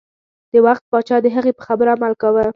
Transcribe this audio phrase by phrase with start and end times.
[0.51, 2.43] د وخت پاچا د هغې په خبرو عمل کاوه.